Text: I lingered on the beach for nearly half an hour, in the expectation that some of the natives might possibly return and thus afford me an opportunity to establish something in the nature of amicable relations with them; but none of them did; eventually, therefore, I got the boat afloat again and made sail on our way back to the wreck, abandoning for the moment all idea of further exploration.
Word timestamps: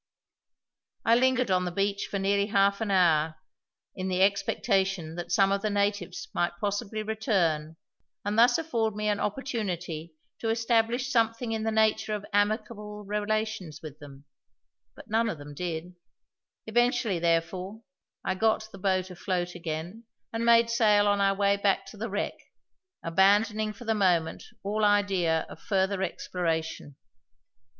I 1.05 1.13
lingered 1.13 1.51
on 1.51 1.65
the 1.65 1.71
beach 1.71 2.07
for 2.07 2.17
nearly 2.17 2.47
half 2.47 2.81
an 2.81 2.89
hour, 2.89 3.35
in 3.95 4.07
the 4.07 4.23
expectation 4.23 5.13
that 5.13 5.31
some 5.31 5.51
of 5.51 5.61
the 5.61 5.69
natives 5.69 6.27
might 6.33 6.53
possibly 6.59 7.03
return 7.03 7.77
and 8.25 8.35
thus 8.35 8.57
afford 8.57 8.95
me 8.95 9.09
an 9.09 9.19
opportunity 9.19 10.15
to 10.39 10.49
establish 10.49 11.11
something 11.11 11.51
in 11.51 11.61
the 11.61 11.71
nature 11.71 12.15
of 12.15 12.25
amicable 12.33 13.05
relations 13.05 13.81
with 13.83 13.99
them; 13.99 14.25
but 14.95 15.07
none 15.07 15.29
of 15.29 15.37
them 15.37 15.53
did; 15.53 15.93
eventually, 16.65 17.19
therefore, 17.19 17.83
I 18.25 18.33
got 18.33 18.69
the 18.71 18.79
boat 18.79 19.11
afloat 19.11 19.53
again 19.53 20.05
and 20.33 20.43
made 20.43 20.71
sail 20.71 21.07
on 21.07 21.21
our 21.21 21.35
way 21.35 21.57
back 21.57 21.85
to 21.91 21.97
the 21.97 22.09
wreck, 22.09 22.39
abandoning 23.03 23.71
for 23.71 23.85
the 23.85 23.93
moment 23.93 24.45
all 24.63 24.83
idea 24.83 25.45
of 25.47 25.59
further 25.61 26.01
exploration. 26.01 26.95